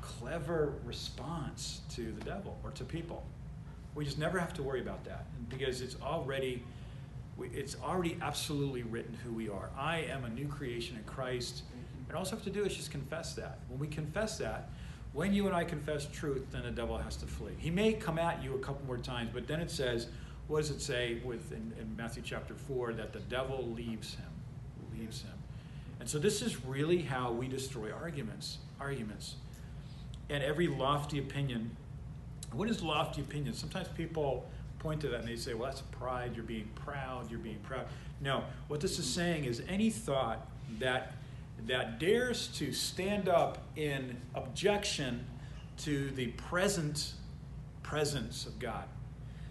[0.02, 3.24] clever response to the devil or to people.
[3.96, 6.64] We just never have to worry about that because it's already
[7.40, 9.70] it's already absolutely written who we are.
[9.78, 11.64] I am a new creation in Christ.
[12.08, 13.60] And all we have to do is just confess that.
[13.70, 14.70] When we confess that,
[15.14, 17.54] when you and I confess truth, then the devil has to flee.
[17.58, 20.08] He may come at you a couple more times, but then it says,
[20.48, 22.94] what does it say with in, in Matthew chapter 4?
[22.94, 24.30] That the devil leaves him.
[24.98, 25.32] Leaves him.
[26.00, 28.58] And so this is really how we destroy arguments.
[28.80, 29.36] Arguments.
[30.30, 31.76] And every lofty opinion.
[32.54, 33.54] What is lofty opinion?
[33.54, 34.46] Sometimes people
[34.80, 37.86] point to that and they say, well, that's pride, you're being proud, you're being proud.
[38.20, 40.48] No, what this is saying is any thought
[40.80, 41.14] that
[41.68, 45.26] that dares to stand up in objection
[45.78, 47.14] to the present
[47.84, 48.86] presence of God.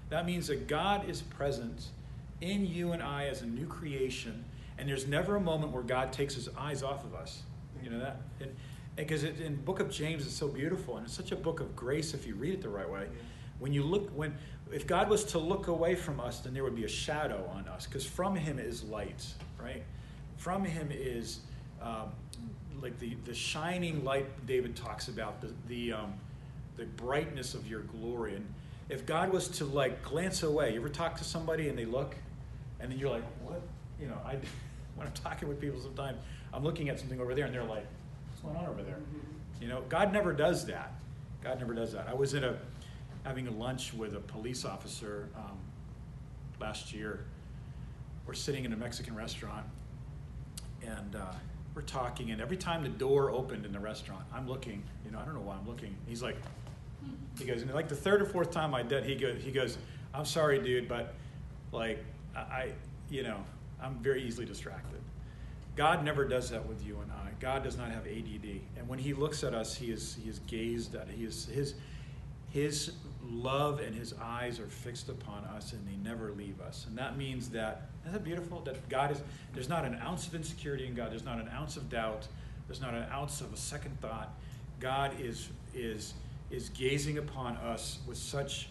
[0.08, 1.88] That means that God is present
[2.40, 4.44] in you and I as a new creation,
[4.78, 7.42] and there's never a moment where God takes his eyes off of us.
[7.82, 8.20] You know that?
[8.96, 12.12] Because in book of James it's so beautiful, and it's such a book of grace
[12.14, 13.06] if you read it the right way.
[13.58, 14.34] When you look, when
[14.72, 17.68] if God was to look away from us, then there would be a shadow on
[17.68, 19.26] us, because from Him is light,
[19.62, 19.82] right?
[20.36, 21.40] From Him is
[21.80, 22.10] um,
[22.82, 26.14] like the the shining light David talks about, the the um,
[26.76, 28.36] the brightness of your glory.
[28.36, 28.46] And
[28.88, 32.16] if God was to like glance away, you ever talk to somebody and they look,
[32.80, 33.62] and then you're like, what?
[34.00, 34.36] You know, I
[34.96, 36.18] when I'm talking with people sometimes,
[36.52, 37.86] I'm looking at something over there, and they're like,
[38.28, 38.98] what's going on over there?
[39.60, 40.94] You know, God never does that.
[41.42, 42.06] God never does that.
[42.08, 42.56] I was in a
[43.24, 45.58] having a lunch with a police officer um,
[46.60, 47.24] last year.
[48.26, 49.66] We're sitting in a Mexican restaurant,
[50.82, 51.32] and uh,
[51.74, 52.30] we're talking.
[52.30, 54.82] And every time the door opened in the restaurant, I'm looking.
[55.04, 55.94] You know, I don't know why I'm looking.
[56.06, 56.36] He's like,
[57.38, 59.78] he goes, and like the third or fourth time I did, he goes, he goes,
[60.12, 61.14] I'm sorry, dude, but
[61.72, 62.04] like
[62.36, 62.72] I,
[63.08, 63.38] you know,
[63.82, 65.00] I'm very easily distracted.
[65.76, 67.30] God never does that with you and I.
[67.40, 70.40] God does not have ADD, and when He looks at us, He is He is
[70.40, 71.08] gazed at.
[71.08, 71.74] He is His
[72.50, 72.92] His
[73.30, 76.86] love and his eyes are fixed upon us and they never leave us.
[76.88, 78.60] And that means that, isn't that beautiful?
[78.60, 79.20] That God is,
[79.54, 82.26] there's not an ounce of insecurity in God, there's not an ounce of doubt,
[82.66, 84.34] there's not an ounce of a second thought.
[84.78, 86.14] God is, is,
[86.50, 88.68] is gazing upon us with such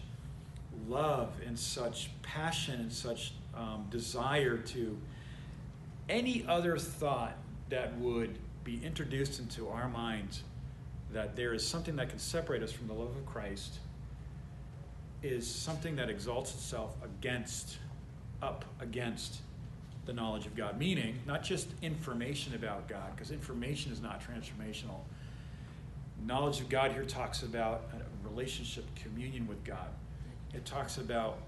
[0.88, 4.98] love and such passion and such um, desire to
[6.08, 7.36] any other thought
[7.68, 10.42] that would be introduced into our minds
[11.12, 13.78] that there is something that can separate us from the love of Christ
[15.22, 17.78] is something that exalts itself against,
[18.42, 19.40] up against
[20.06, 20.78] the knowledge of God.
[20.78, 25.00] Meaning, not just information about God, because information is not transformational.
[26.26, 29.88] Knowledge of God here talks about a relationship, communion with God.
[30.52, 31.38] It talks about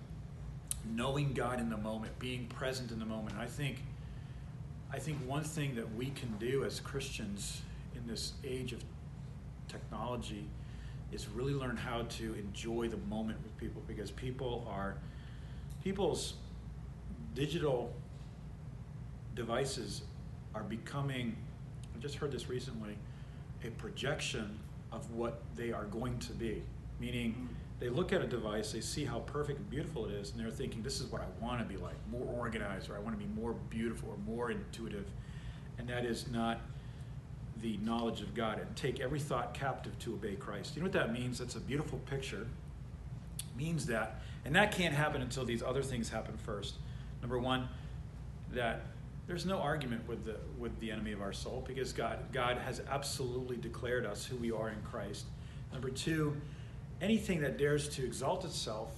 [0.95, 3.37] knowing God in the moment, being present in the moment.
[3.39, 3.83] I think,
[4.93, 7.63] I think one thing that we can do as Christians
[7.97, 8.83] in this age of
[9.69, 10.47] technology
[11.13, 14.97] is really learn how to enjoy the moment with people because people are
[15.85, 16.35] people's
[17.35, 17.93] digital
[19.35, 20.03] devices
[20.55, 21.37] are becoming
[21.95, 22.97] I just heard this recently
[23.65, 24.59] a projection
[24.91, 26.63] of what they are going to be
[27.01, 27.47] meaning hmm.
[27.81, 30.51] they look at a device they see how perfect and beautiful it is and they're
[30.51, 33.25] thinking this is what I want to be like more organized or I want to
[33.25, 35.07] be more beautiful or more intuitive
[35.79, 36.61] and that is not
[37.63, 40.75] the knowledge of God and take every thought captive to obey Christ.
[40.75, 41.39] You know what that means?
[41.39, 42.47] That's a beautiful picture.
[43.39, 46.75] It means that, and that can't happen until these other things happen first.
[47.23, 47.69] Number one,
[48.53, 48.83] that
[49.27, 52.83] there's no argument with the with the enemy of our soul because God God has
[52.91, 55.27] absolutely declared us who we are in Christ.
[55.73, 56.37] Number two,
[57.01, 58.91] anything that dares to exalt itself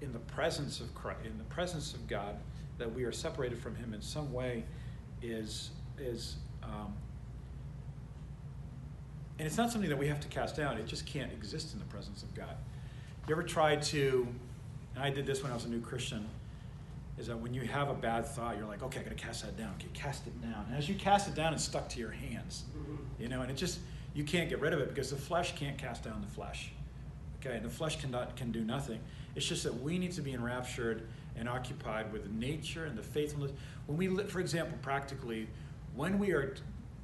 [0.00, 2.36] in the presence of Christ, in the presence of God,
[2.78, 4.64] that we are separated from Him in some way,
[5.22, 6.94] is is um,
[9.38, 11.78] and it's not something that we have to cast down, it just can't exist in
[11.78, 12.56] the presence of God.
[13.28, 14.26] You ever tried to,
[14.94, 16.26] and I did this when I was a new Christian,
[17.18, 19.56] is that when you have a bad thought, you're like, okay, I gotta cast that
[19.56, 19.74] down.
[19.78, 20.66] Okay, cast it down.
[20.68, 22.64] And as you cast it down, it's stuck to your hands.
[23.18, 23.78] You know, and it just,
[24.14, 26.72] you can't get rid of it because the flesh can't cast down the flesh.
[27.40, 29.00] Okay, and the flesh cannot, can do nothing.
[29.34, 33.52] It's just that we need to be enraptured and occupied with nature and the faithfulness.
[33.86, 35.48] When we, for example, practically,
[35.94, 36.54] when we are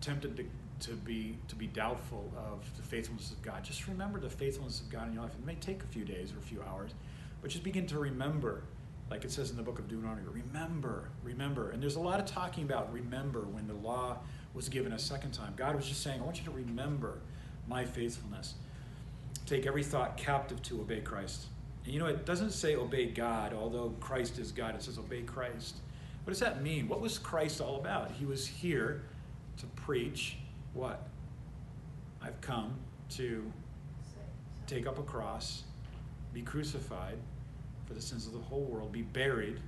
[0.00, 0.44] tempted to
[0.80, 4.90] to be to be doubtful of the faithfulness of God, just remember the faithfulness of
[4.90, 5.32] God in your life.
[5.38, 6.90] It may take a few days or a few hours,
[7.40, 8.64] but just begin to remember
[9.10, 11.70] like it says in the book of Deuteronomy, remember, remember.
[11.70, 14.18] And there's a lot of talking about remember when the law
[14.54, 15.54] was given a second time.
[15.56, 17.18] God was just saying, I want you to remember
[17.68, 18.54] my faithfulness.
[19.46, 21.46] Take every thought captive to obey Christ.
[21.84, 24.74] And you know, it doesn't say obey God, although Christ is God.
[24.74, 25.76] It says obey Christ.
[26.24, 26.88] What does that mean?
[26.88, 28.12] What was Christ all about?
[28.12, 29.02] He was here
[29.58, 30.36] to preach
[30.72, 31.08] what?
[32.22, 32.74] I've come
[33.10, 33.52] to
[34.66, 35.64] take up a cross,
[36.32, 37.18] be crucified
[37.92, 39.60] for the sins of the whole world, be buried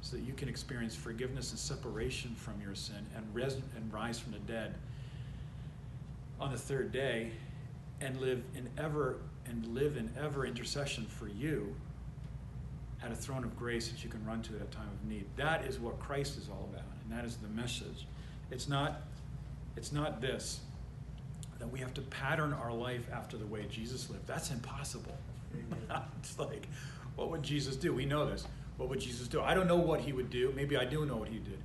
[0.00, 4.18] so that you can experience forgiveness and separation from your sin and, res- and rise
[4.18, 4.74] from the dead
[6.40, 7.30] on the third day
[8.00, 11.74] and live in ever and live in ever intercession for you
[13.02, 15.26] at a throne of grace that you can run to at a time of need.
[15.36, 18.06] That is what Christ is all about, and that is the message.
[18.50, 19.02] It's not
[19.76, 20.60] it's not this
[21.58, 24.26] that we have to pattern our life after the way Jesus lived.
[24.26, 25.16] That's impossible.
[26.20, 26.68] it's like,
[27.18, 27.92] what would Jesus do?
[27.92, 28.46] We know this.
[28.76, 29.40] What would Jesus do?
[29.40, 30.52] I don't know what he would do.
[30.54, 31.58] Maybe I do know what he did.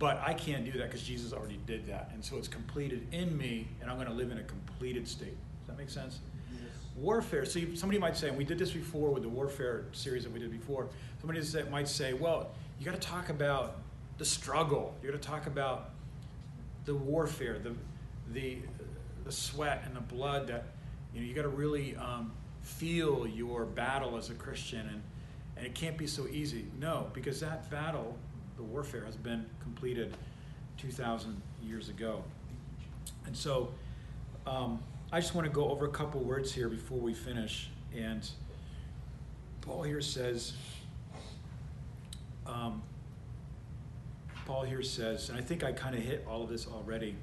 [0.00, 2.10] But I can't do that because Jesus already did that.
[2.12, 5.36] And so it's completed in me, and I'm going to live in a completed state.
[5.60, 6.18] Does that make sense?
[6.50, 6.70] Yes.
[6.96, 7.44] Warfare.
[7.44, 10.40] So somebody might say, and we did this before with the warfare series that we
[10.40, 10.88] did before.
[11.20, 11.40] Somebody
[11.70, 13.76] might say, well, you got to talk about
[14.18, 14.92] the struggle.
[15.02, 15.90] You got to talk about
[16.84, 17.74] the warfare, the
[18.32, 18.58] the
[19.24, 20.64] the sweat and the blood that
[21.14, 22.32] you know you got to really um,
[22.66, 25.02] feel your battle as a Christian, and
[25.56, 26.66] and it can't be so easy.
[26.78, 28.14] No, because that battle,
[28.56, 30.14] the warfare, has been completed
[30.76, 32.22] two thousand years ago,
[33.24, 33.72] and so
[34.46, 37.70] um, I just want to go over a couple words here before we finish.
[37.96, 38.28] And
[39.60, 40.52] Paul here says.
[42.46, 42.82] Um,
[44.44, 47.16] Paul here says, and I think I kind of hit all of this already.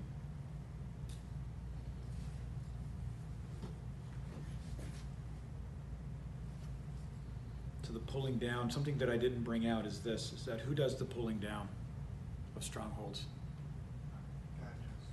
[7.93, 10.97] The pulling down, something that I didn't bring out is this, is that who does
[10.97, 11.67] the pulling down
[12.55, 13.25] of strongholds?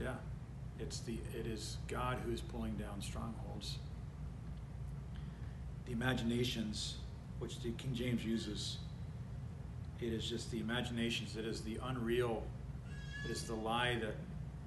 [0.01, 0.15] Yeah.
[0.79, 3.77] It's the it is God who is pulling down strongholds.
[5.87, 6.97] The imaginations
[7.39, 8.79] which the King James uses,
[10.01, 12.43] it is just the imaginations, it is the unreal,
[13.25, 14.15] it is the lie that,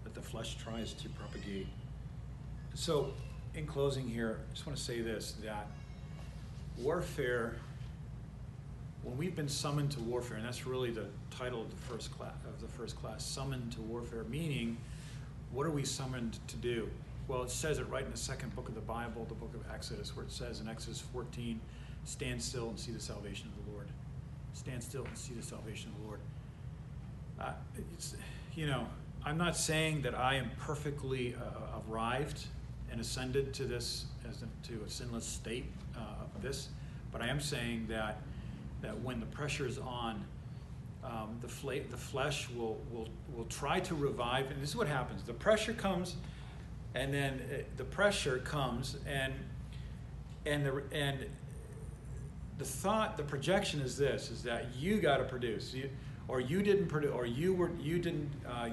[0.04, 1.68] that the flesh tries to propagate.
[2.76, 3.14] So
[3.56, 5.68] in closing here, I just want to say this that
[6.78, 7.56] warfare
[9.04, 12.34] when we've been summoned to warfare, and that's really the title of the first class
[12.48, 14.78] of the first class, summoned to warfare, meaning
[15.52, 16.90] what are we summoned to do?
[17.28, 19.62] Well, it says it right in the second book of the Bible, the book of
[19.74, 21.60] Exodus, where it says in Exodus 14,
[22.06, 23.88] stand still and see the salvation of the Lord.
[24.54, 26.20] Stand still and see the salvation of the Lord.
[27.40, 27.52] Uh,
[27.94, 28.16] it's,
[28.56, 28.88] you know,
[29.26, 32.46] I'm not saying that I am perfectly uh, arrived
[32.92, 36.00] and ascended to this as to a sinless state uh,
[36.36, 36.70] of this,
[37.12, 38.22] but I am saying that
[38.84, 40.24] that when the pressure is on,
[41.04, 44.52] um, the, fla- the flesh will, will, will try to revive.
[44.52, 46.16] And this is what happens the pressure comes,
[46.94, 49.34] and then it, uh, the pressure comes, and,
[50.46, 51.26] and, the, and
[52.60, 55.74] the thought, the projection is this is that you got to produce.
[55.74, 55.90] You,
[56.28, 58.70] or you didn't produce, or you were you didn't uh,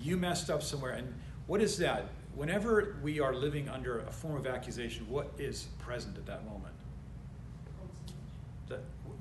[0.00, 0.92] you messed up somewhere.
[0.92, 1.12] And
[1.46, 2.08] what is that?
[2.34, 6.74] Whenever we are living under a form of accusation, what is present at that moment?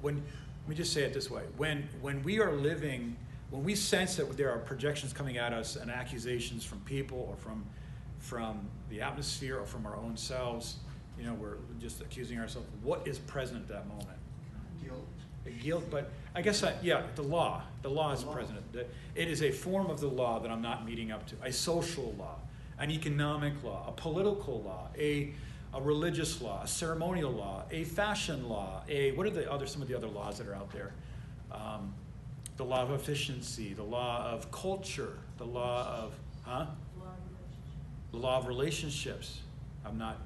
[0.03, 1.43] When let me just say it this way.
[1.57, 3.15] When when we are living
[3.49, 7.35] when we sense that there are projections coming at us and accusations from people or
[7.37, 7.63] from
[8.19, 10.77] from the atmosphere or from our own selves
[11.19, 14.07] you know we're just accusing ourselves what is present at that moment?
[14.83, 15.07] Guilt.
[15.61, 17.63] Guilt but i guess I, yeah the law.
[17.81, 18.59] The law is present.
[18.73, 21.35] It is a form of the law that i'm not meeting up to.
[21.43, 22.37] A social law
[22.79, 25.33] an economic law a political law a
[25.73, 29.81] a religious law, a ceremonial law, a fashion law, a what are the other some
[29.81, 30.93] of the other laws that are out there?
[31.51, 31.93] Um,
[32.57, 36.65] the law of efficiency, the law of culture, the law of huh?
[38.12, 39.39] The law of relationships.
[39.86, 40.17] I'm not.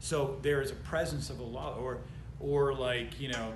[0.00, 1.98] So there is a presence of a law, or
[2.40, 3.52] or like you know,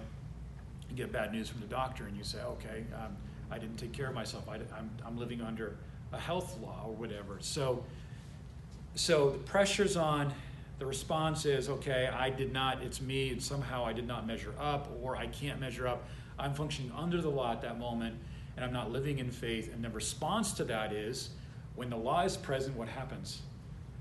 [0.91, 3.17] you get bad news from the doctor, and you say, okay, um,
[3.51, 4.49] I didn't take care of myself.
[4.49, 5.77] I, I'm I'm living under
[6.13, 7.39] a health law or whatever.
[7.41, 7.85] So
[8.95, 10.33] so the pressure's on
[10.83, 14.53] the response is, okay, I did not, it's me, and somehow I did not measure
[14.59, 16.09] up, or I can't measure up.
[16.41, 18.17] I'm functioning under the law at that moment,
[18.57, 19.73] and I'm not living in faith.
[19.73, 21.31] And the response to that is,
[21.77, 23.43] when the law is present, what happens?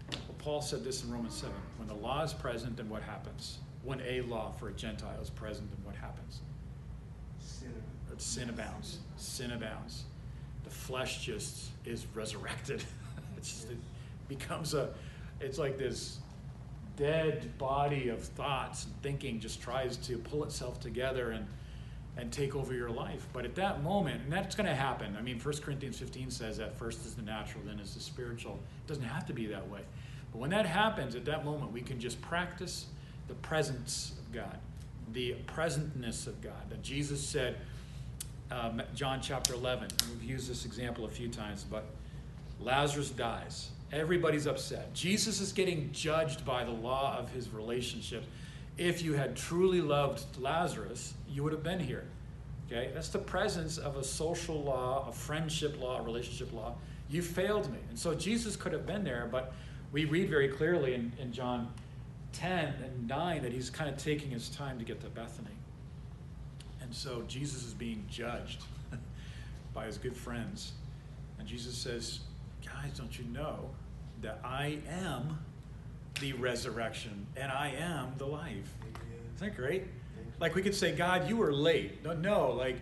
[0.10, 1.54] Well, Paul said this in Romans 7.
[1.78, 3.60] When the law is present, then what happens?
[3.84, 6.40] When a law for a Gentile is present, then what happens?
[7.42, 7.74] Sin,
[8.18, 8.98] sin abounds.
[9.18, 10.06] Sin abounds.
[10.64, 12.84] The flesh just is resurrected.
[13.38, 13.78] It just, it
[14.28, 14.90] becomes a,
[15.40, 16.20] it's like this
[17.02, 21.48] dead body of thoughts and thinking just tries to pull itself together and
[22.18, 23.26] and take over your life.
[23.32, 25.16] But at that moment, and that's going to happen.
[25.18, 28.60] I mean, 1 Corinthians 15 says that first is the natural, then is the spiritual.
[28.86, 29.80] It doesn't have to be that way.
[30.34, 32.88] But when that happens, at that moment, we can just practice
[33.30, 34.58] the presence of God,
[35.14, 36.70] the presentness of God.
[36.70, 37.56] That Jesus said,
[38.52, 41.86] um, John chapter 11, we've used this example a few times, but
[42.62, 43.70] Lazarus dies.
[43.92, 44.94] Everybody's upset.
[44.94, 48.24] Jesus is getting judged by the law of his relationship.
[48.78, 52.06] If you had truly loved Lazarus, you would have been here.
[52.68, 52.92] Okay?
[52.94, 56.76] That's the presence of a social law, a friendship law, a relationship law.
[57.10, 57.80] You failed me.
[57.90, 59.54] And so Jesus could have been there, but
[59.92, 61.68] we read very clearly in, in John
[62.32, 65.50] 10 and 9 that he's kind of taking his time to get to Bethany.
[66.82, 68.64] And so Jesus is being judged
[69.74, 70.72] by his good friends.
[71.40, 72.22] And Jesus says,
[72.82, 73.70] Guys, don't you know
[74.22, 75.38] that I am
[76.20, 78.74] the resurrection and I am the life?
[79.36, 79.84] Isn't that great?
[80.40, 82.04] Like we could say, God, you were late.
[82.04, 82.78] No, no, like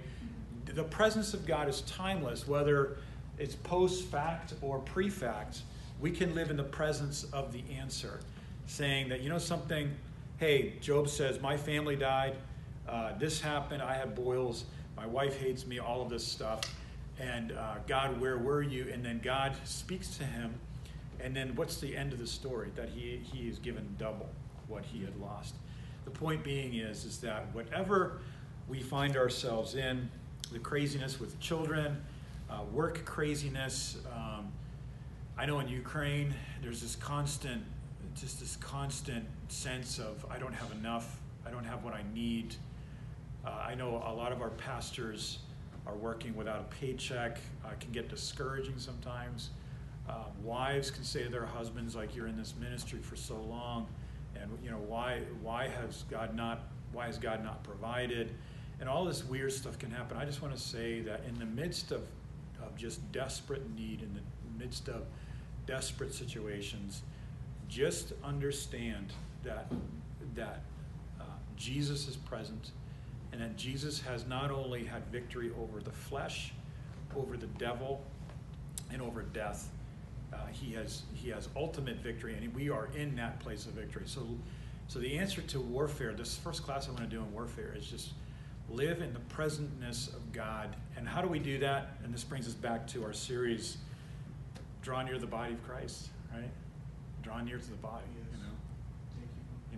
[0.65, 2.97] the presence of God is timeless, whether
[3.37, 5.63] it's post fact or pre fact.
[5.99, 8.21] We can live in the presence of the answer,
[8.67, 9.91] saying that, you know, something,
[10.37, 12.35] hey, Job says, my family died,
[12.87, 14.63] uh, this happened, I have boils,
[14.95, 16.61] my wife hates me, all of this stuff.
[17.19, 18.87] And uh, God, where were you?
[18.91, 20.55] And then God speaks to him.
[21.19, 22.69] And then what's the end of the story?
[22.75, 24.29] That he, he is given double
[24.67, 25.55] what he had lost.
[26.05, 28.21] The point being is, is that whatever
[28.69, 30.09] we find ourselves in,
[30.51, 32.01] the craziness with children,
[32.49, 34.51] uh, work craziness, um,
[35.37, 37.63] I know in Ukraine, there's this constant,
[38.15, 42.55] just this constant sense of I don't have enough, I don't have what I need.
[43.45, 45.39] Uh, I know a lot of our pastors
[45.89, 49.49] are working without a paycheck, uh, can get discouraging sometimes.
[50.07, 53.87] Uh, wives can say to their husbands, like, you're in this ministry for so long,
[54.35, 56.63] and you know why why has God not
[56.93, 58.31] why has God not provided,
[58.79, 60.17] and all this weird stuff can happen.
[60.17, 62.07] I just want to say that in the midst of
[62.63, 65.03] of just desperate need, in the midst of
[65.65, 67.03] desperate situations,
[67.67, 69.13] just understand
[69.43, 69.71] that
[70.35, 70.61] that
[71.19, 71.23] uh,
[71.55, 72.71] Jesus is present,
[73.31, 76.53] and that Jesus has not only had victory over the flesh,
[77.15, 78.01] over the devil,
[78.91, 79.69] and over death.
[80.33, 84.03] Uh, he has he has ultimate victory, and we are in that place of victory.
[84.05, 84.27] So,
[84.87, 87.87] so the answer to warfare, this first class I want to do in warfare, is
[87.87, 88.13] just
[88.69, 90.75] live in the presentness of God.
[90.95, 91.97] And how do we do that?
[92.03, 93.77] And this brings us back to our series,
[94.81, 96.49] draw near the body of Christ, right?
[97.23, 98.05] Draw near to the body,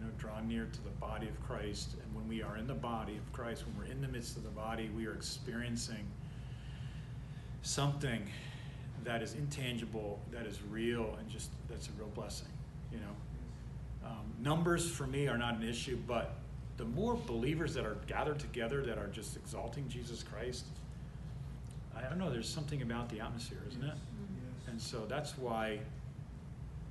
[0.02, 0.12] know.
[0.18, 1.96] Draw near to the body of Christ.
[2.04, 4.44] And when we are in the body of Christ, when we're in the midst of
[4.44, 6.06] the body, we are experiencing
[7.62, 8.22] something
[9.04, 12.48] that is intangible, that is real, and just that's a real blessing.
[12.92, 16.36] You know, um, numbers for me are not an issue, but
[16.78, 20.66] the more believers that are gathered together that are just exalting Jesus Christ,
[21.96, 22.32] I don't know.
[22.32, 23.96] There's something about the atmosphere, isn't it?
[24.68, 25.80] And so that's why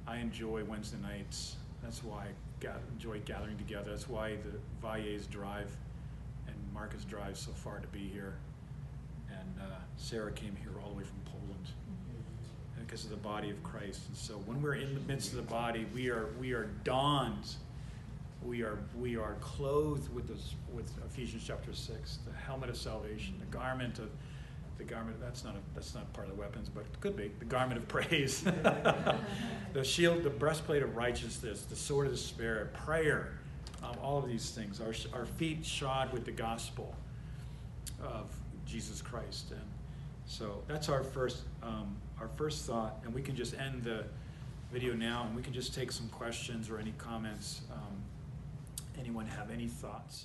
[0.07, 1.57] I enjoy Wednesday nights.
[1.83, 2.27] That's why
[2.93, 3.91] Enjoy gathering together.
[3.91, 5.75] That's why the Valles drive
[6.47, 8.35] and Marcus drive so far to be here.
[9.31, 11.67] And uh, Sarah came here all the way from Poland
[12.91, 14.03] because of the body of Christ.
[14.09, 17.55] And so when we're in the midst of the body, we are we are donned,
[18.45, 23.35] we are we are clothed with this with Ephesians chapter six, the helmet of salvation,
[23.39, 24.11] the garment of
[24.81, 27.31] the garment that's not a, that's not part of the weapons, but it could be
[27.39, 28.41] the garment of praise,
[29.73, 33.39] the shield, the breastplate of righteousness, the sword of the spirit, prayer,
[33.85, 34.81] um, all of these things.
[34.81, 36.95] Our our feet shod with the gospel
[38.03, 38.35] of
[38.67, 39.61] Jesus Christ, and
[40.25, 44.05] so that's our first um, our first thought, and we can just end the
[44.73, 47.61] video now, and we can just take some questions or any comments.
[47.71, 48.03] Um,
[48.99, 50.25] anyone have any thoughts?